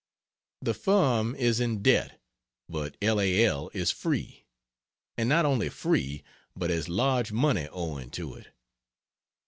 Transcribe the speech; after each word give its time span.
The 0.63 0.73
firm 0.73 1.35
is 1.35 1.59
in 1.59 1.83
debt, 1.83 2.19
but 2.67 2.97
L. 3.03 3.21
A. 3.21 3.45
L. 3.45 3.69
is 3.71 3.91
free 3.91 4.47
and 5.15 5.29
not 5.29 5.45
only 5.45 5.69
free 5.69 6.23
but 6.55 6.71
has 6.71 6.89
large 6.89 7.31
money 7.31 7.67
owing 7.67 8.09
to 8.09 8.33
it. 8.33 8.47